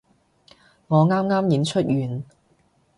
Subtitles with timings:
[0.87, 2.23] 我啱啱演出完